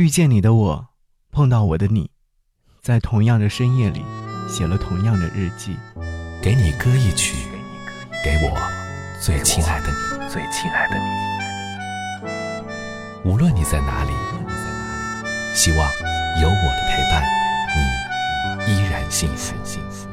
[0.00, 0.86] 遇见你的我，
[1.30, 2.10] 碰到我的你，
[2.80, 4.02] 在同样的深夜里，
[4.48, 5.76] 写了同样的日记。
[6.40, 7.36] 给你歌一曲，
[8.24, 8.56] 给我
[9.20, 11.02] 最亲爱的你，最亲爱的你。
[13.30, 14.10] 无论你在哪里，
[15.52, 15.78] 希望
[16.40, 17.22] 有我的陪伴，
[18.66, 19.54] 你依然幸福。
[19.62, 20.08] 幸福。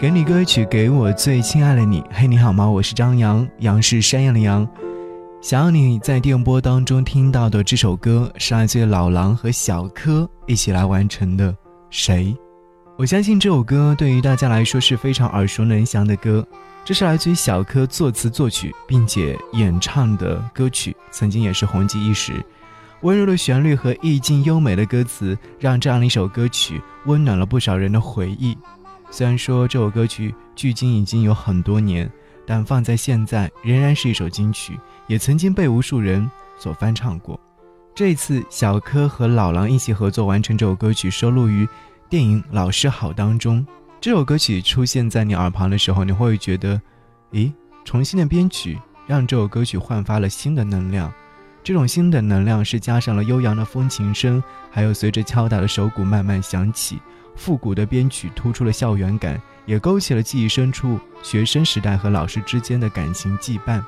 [0.00, 2.02] 给你歌曲，给我最亲爱的你。
[2.10, 2.66] 嘿，你好吗？
[2.66, 4.66] 我是张扬，杨是山羊的羊。
[5.44, 11.54] 想要你在电波当中听到的这首歌，是来自于老狼和小柯一起来完成的。
[11.90, 12.34] 谁？
[12.96, 16.42] 我相信这首歌对于大家来说是非常耳熟能详的歌。
[16.82, 22.42] 这是来自于小柯作词作曲并且演唱的歌曲，曾经也是红极一时。
[23.02, 28.56] 温柔的旋律和意境优美的歌词，让这样的一首歌曲温暖了不少人的回忆。
[29.10, 32.10] 虽然说这首歌曲距今已经有很多年。
[32.46, 37.38] 但放在现在仍然是一首金曲，也曾经被无数人所翻唱过。
[37.94, 41.68] 这次小柯和老狼一起合作完成这首歌曲，收录于
[42.08, 43.66] 电影《老师好》当中。
[44.00, 46.80] 这首歌曲出现在你耳旁的时候，你会觉得，
[47.32, 47.52] 咦，
[47.84, 51.12] 重新的编曲让这首歌曲焕发了新的能量。
[51.62, 56.98] 这种新的能量是加上了悠扬的风琴声，还有随着敲打的手鼓慢慢响起，
[57.36, 59.40] 复古的编曲突出了校园感。
[59.66, 63.82] 也勾起了记忆深处学生时代和老师之间的感情羁绊，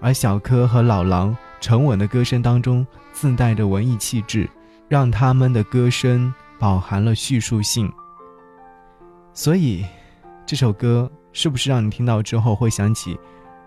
[0.00, 4.48] 而小柯和老狼沉稳的歌声当中自带的文艺气质，
[4.88, 7.90] 让他们的歌声饱含了叙述性。
[9.32, 9.84] 所以，
[10.46, 13.18] 这首歌是不是让你听到之后会想起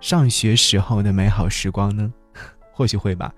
[0.00, 2.12] 上学时候的美好时光呢？
[2.72, 3.32] 或许会吧。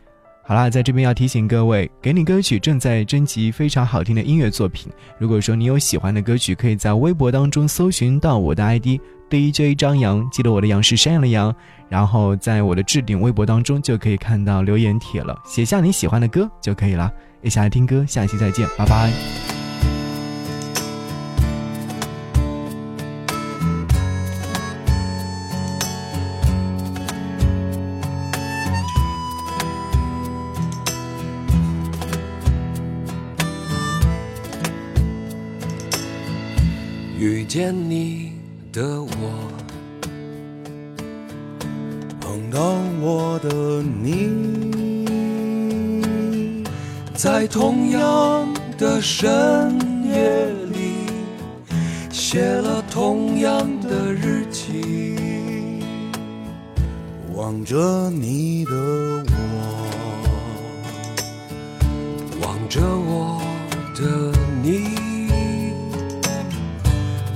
[0.44, 4.90] 好啦，在这边要提醒各位，给你歌曲正在征集非常好听的音乐作品。
[5.18, 11.54] 如果说你有喜欢的歌曲，可以在微博当中搜寻到我的 ID DJ 张扬，记得我的杨是山羊的羊，
[11.88, 17.10] 然后在我的置顶微博当中就可以看到留言帖了，写下你喜欢的歌就可以了。
[17.40, 19.12] 一起来听歌，下期再见，拜拜。
[37.20, 38.32] 遇见你
[38.72, 39.50] 的我，
[42.28, 42.60] 碰到
[43.00, 44.28] 我的你，
[47.14, 48.46] 在同样
[48.76, 51.06] 的深夜里，
[52.10, 55.80] 写了同样的日记，
[57.34, 59.32] 望着你的我，
[62.42, 63.40] 望着我
[63.94, 64.98] 的你。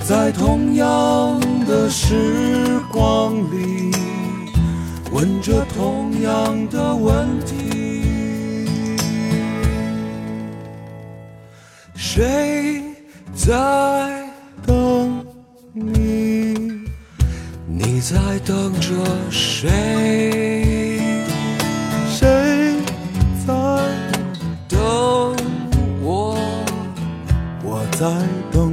[0.05, 3.82] 在同样的时光里，
[5.23, 8.03] 问着同样的问题：
[11.95, 12.83] 谁
[13.33, 13.49] 在
[14.67, 15.25] 等
[15.73, 16.83] 你？
[17.69, 18.91] 你在等着
[19.31, 19.71] 谁？
[22.11, 22.75] 谁
[23.47, 23.53] 在
[24.69, 25.37] 等
[26.03, 26.37] 我？
[27.63, 28.09] 我在
[28.51, 28.73] 等。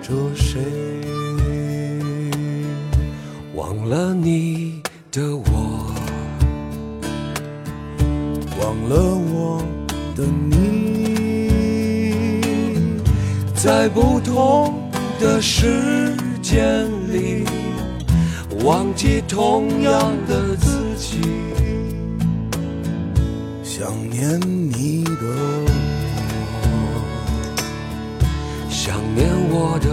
[0.00, 0.60] 着谁？
[3.54, 4.41] 忘了你
[5.12, 5.92] 的我，
[8.58, 9.62] 忘了我
[10.16, 11.50] 的你，
[13.54, 14.90] 在不同
[15.20, 17.44] 的时间里，
[18.64, 21.20] 忘记同样的自己，
[23.62, 25.68] 想念你的我。
[28.70, 29.90] 想念我的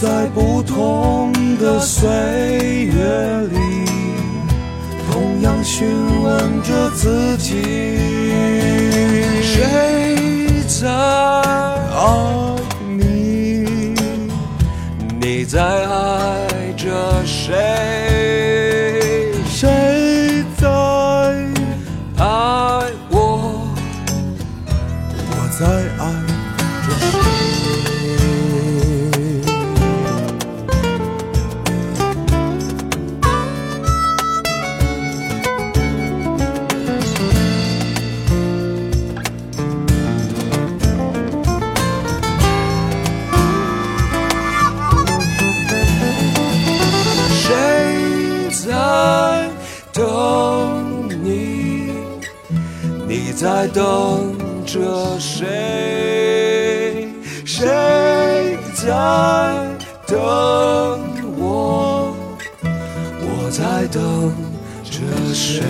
[0.00, 2.08] 在不同的岁
[2.86, 3.58] 月里，
[5.12, 5.86] 同样询
[6.22, 7.60] 问着自己：
[9.42, 12.56] 谁在爱
[12.96, 13.94] 你？
[15.20, 16.88] 你在爱着
[17.26, 17.52] 谁？
[19.50, 20.66] 谁在
[22.16, 22.24] 爱
[23.10, 23.68] 我？
[25.28, 25.66] 我在
[25.98, 26.02] 爱
[26.86, 27.39] 着谁
[53.32, 54.36] 在等
[54.66, 57.08] 着谁？
[57.44, 57.66] 谁
[58.74, 58.88] 在
[60.06, 60.18] 等
[61.38, 62.14] 我？
[62.62, 64.32] 我在等
[64.84, 65.00] 着
[65.32, 65.62] 谁？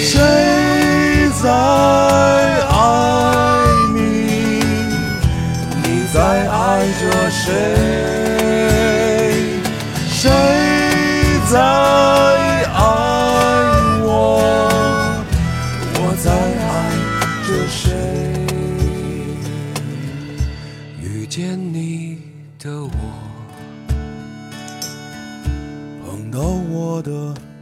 [0.00, 0.20] 谁
[26.34, 27.53] 到我的。